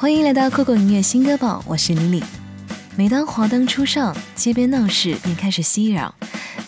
[0.00, 2.24] 欢迎来到酷狗音乐新歌榜，我是李李。
[2.94, 6.08] 每当华灯初上，街边闹市便开始熙攘，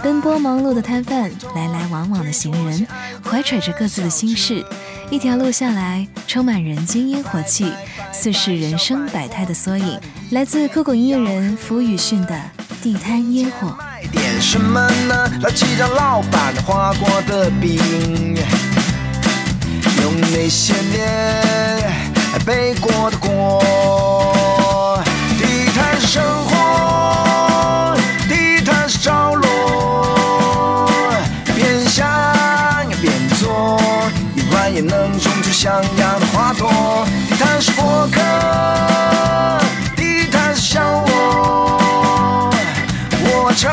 [0.00, 2.86] 奔波忙碌的摊贩，来来往往的行人，
[3.24, 4.64] 怀揣着各自的心事，
[5.10, 7.72] 一条路下来，充满人间烟火气，
[8.12, 9.98] 似是人生百态的缩影。
[10.30, 12.34] 来自酷狗音乐人福宇迅的
[12.80, 13.76] 《地摊烟火》。
[14.12, 15.28] 点什么呢？
[15.42, 17.76] 来几张老板画过的饼，
[20.00, 21.45] 用那些年。
[22.46, 25.02] 背过的锅，
[25.36, 27.96] 地摊是生活，
[28.28, 30.88] 地摊是着落，
[31.56, 32.06] 边想
[33.02, 33.80] 边做，
[34.36, 37.04] 一晚也能种出像样的花朵。
[37.28, 38.20] 地摊是过客，
[39.96, 42.54] 地摊是想我，
[43.24, 43.72] 我常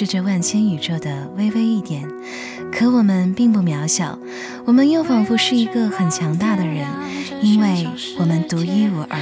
[0.00, 2.08] 是这万千宇宙的微微一点，
[2.72, 4.18] 可我们并不渺小，
[4.64, 6.86] 我们又仿佛是一个很强大的人，
[7.42, 7.86] 因为
[8.18, 9.20] 我们独一无二，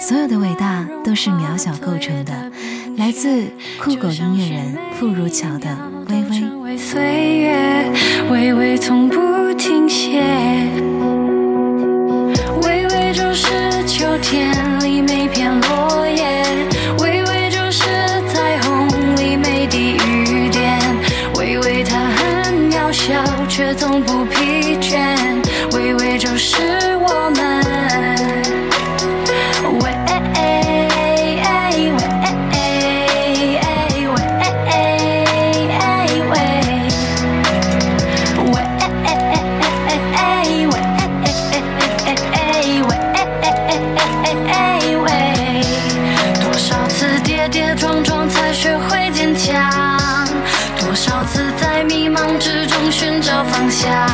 [0.00, 2.50] 所有的伟大都是渺小构成的。
[2.96, 3.44] 来自
[3.78, 5.68] 酷狗音乐人傅如桥的
[6.10, 6.76] 《微微》。
[6.78, 7.92] 岁月，
[8.30, 9.85] 微微从不停
[24.36, 25.16] 疲倦，
[25.72, 26.56] 微微就是
[26.98, 28.45] 我们。
[53.70, 54.06] 下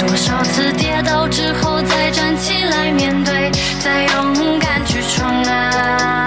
[0.00, 3.50] 多少次跌倒之后再站起来面对，
[3.82, 6.24] 再勇敢去闯啊！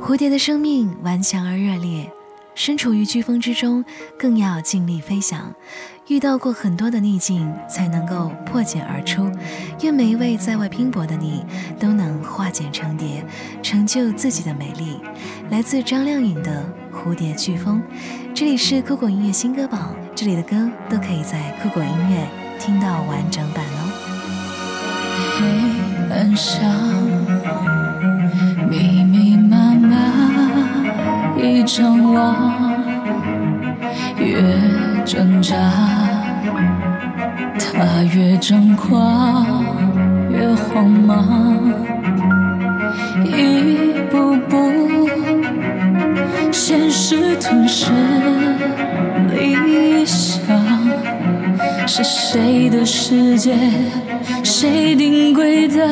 [0.00, 2.10] 蝴蝶的生命顽强而热烈。
[2.54, 3.84] 身处于飓风之中，
[4.18, 5.54] 更要尽力飞翔。
[6.08, 9.30] 遇到过很多的逆境，才能够破茧而出。
[9.82, 11.44] 愿每一位在外拼搏的你，
[11.78, 13.22] 都能化茧成蝶，
[13.62, 14.98] 成就自己的美丽。
[15.50, 16.64] 来自张靓颖的
[16.96, 17.82] 《蝴蝶飓风》，
[18.34, 22.26] 这里是酷狗音乐新歌榜，这里的歌都可以在酷狗音乐
[22.58, 23.92] 听到完整版哦。
[25.36, 25.44] 黑
[26.14, 26.58] 暗上，
[28.70, 29.98] 密密麻麻。
[31.36, 32.57] 一张网，
[34.18, 34.42] 越
[35.04, 35.54] 挣扎，
[37.58, 39.64] 他越张狂，
[40.30, 41.72] 越慌忙，
[43.24, 45.08] 一步步，
[46.50, 47.92] 现实吞噬
[49.30, 50.40] 理想，
[51.86, 53.56] 是谁的世界，
[54.42, 55.86] 谁定规则，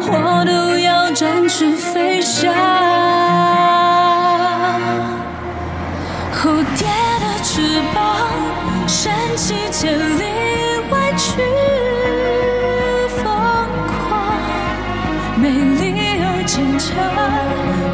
[0.00, 3.23] 我都要展翅飞翔。
[7.92, 7.98] 膀，
[8.86, 10.22] 升起千里
[10.90, 11.24] 外去
[13.08, 13.22] 疯
[13.86, 14.12] 狂，
[15.36, 15.82] 美丽
[16.22, 16.86] 而坚强，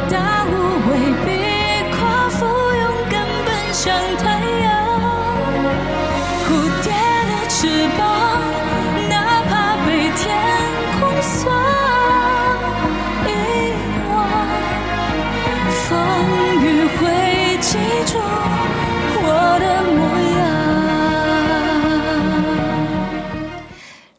[0.09, 0.13] 大
[0.45, 0.53] 无
[0.87, 0.89] 畏
[1.25, 1.27] 比
[1.95, 1.99] 跨，
[2.29, 3.13] 赴勇敢
[3.45, 3.81] 奔向
[4.23, 4.23] 他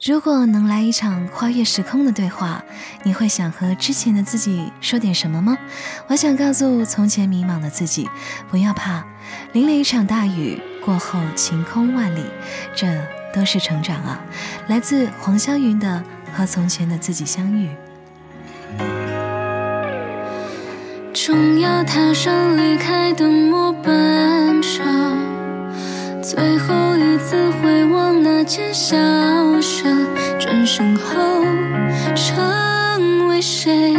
[0.04, 2.64] 如果能来一场跨越时空的对话，
[3.04, 5.56] 你会想和之前的自己说点什么吗？
[6.08, 8.10] 我想告诉从前迷茫的自己，
[8.50, 9.04] 不要怕，
[9.52, 12.24] 淋了一场大雨过后，晴空万里，
[12.74, 12.88] 这
[13.32, 14.20] 都是成长啊！
[14.66, 16.02] 来自黄霄云的
[16.36, 17.68] 《和从前的自己相遇》，
[21.14, 24.82] 终要踏上离开的末班车，
[26.20, 28.96] 最后一次回望那间小
[29.60, 30.01] 舍。
[30.64, 31.44] 身后，
[32.14, 33.92] 成为谁？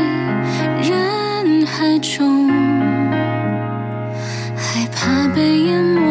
[0.81, 2.49] 人海中，
[4.55, 6.01] 害怕被淹没。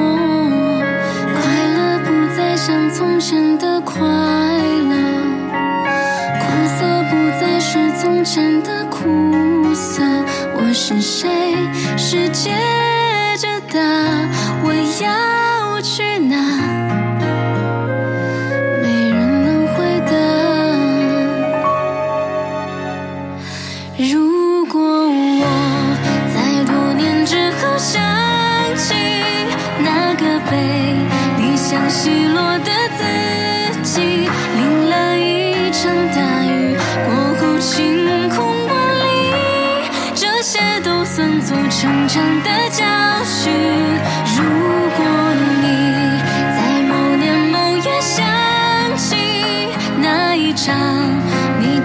[1.34, 1.42] 快
[1.74, 4.94] 乐不再像从前的快乐，
[6.38, 6.44] 苦
[6.78, 10.02] 涩不再是从前的苦涩。
[10.54, 11.28] 我是谁？
[11.96, 12.50] 世界。
[13.72, 13.80] 答，
[14.62, 16.81] 我要去哪？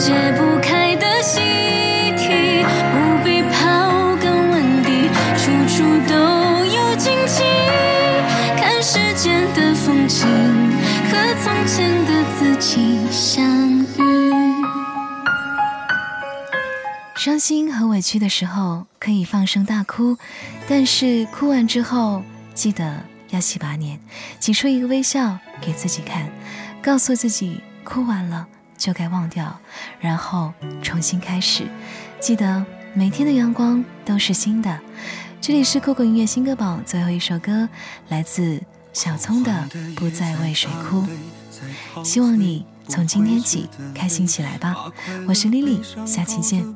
[0.07, 1.41] 解不开的习
[2.15, 2.63] 题，
[2.93, 7.43] 不必刨根问底，处处都有惊奇。
[8.55, 10.25] 看世间的风景，
[11.11, 13.45] 和从前的自己相
[13.97, 14.55] 遇。
[17.17, 20.17] 伤心和委屈的时候可以放声大哭，
[20.69, 22.23] 但是哭完之后
[22.53, 23.99] 记得要洗把脸，
[24.39, 26.29] 挤出一个微笑给自己看，
[26.81, 28.47] 告诉自己哭完了
[28.77, 29.59] 就该忘掉，
[29.99, 31.67] 然后重新开始。
[32.19, 34.79] 记得每天的阳光都是新的。
[35.41, 37.67] 这里是酷狗音乐新歌榜最后一首歌，
[38.09, 38.61] 来自
[38.93, 39.51] 小聪的
[39.95, 41.03] 《不再为谁哭》。
[42.03, 44.75] 希望你从今天起开心起来吧。
[45.27, 46.75] 我是 Lily，下期见。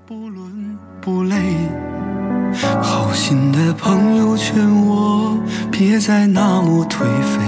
[1.01, 1.31] 不伦。
[2.81, 4.55] 好心的朋友劝
[4.85, 5.39] 我
[5.71, 7.39] 别再那么颓废，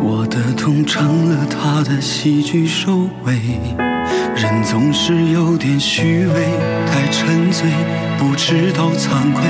[0.00, 3.91] 我的痛成了他的喜剧收尾。
[4.42, 6.34] 人总是有点虚伪，
[6.90, 7.64] 太沉醉，
[8.18, 9.44] 不知道惭愧，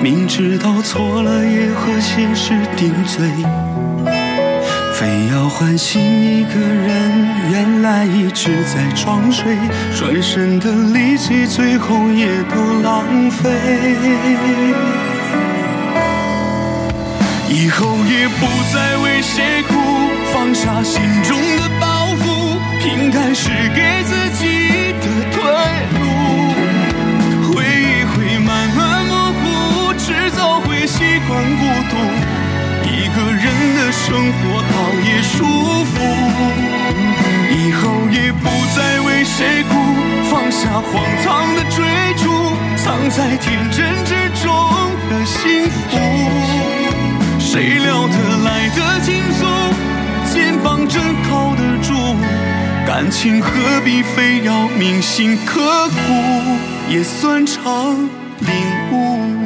[0.00, 3.28] 明知道错了也和现实顶嘴。
[4.94, 9.56] 非要唤醒一个人，原来一直在装睡，
[9.98, 13.50] 转身的力气最后也都浪费。
[17.48, 19.74] 以后也不再为谁哭，
[20.32, 21.97] 放下心中的包
[22.88, 25.36] 平淡是给自己的退
[26.00, 26.02] 路。
[27.44, 31.92] 回忆会慢慢模糊，迟早会习惯孤独。
[32.88, 33.44] 一个人
[33.76, 34.74] 的生活倒
[35.04, 35.36] 也舒
[35.84, 35.94] 服，
[37.52, 39.70] 以后也不再为谁哭，
[40.30, 40.90] 放下荒
[41.22, 41.84] 唐的追
[42.16, 42.24] 逐，
[42.82, 44.48] 藏在天真之中
[45.10, 45.76] 的幸福。
[47.38, 48.14] 谁料得
[48.44, 49.46] 来的轻松，
[50.32, 52.16] 肩膀真靠得住，
[53.00, 57.96] 感情何必非要铭心刻骨，也算场
[58.40, 58.50] 领
[58.90, 59.37] 悟。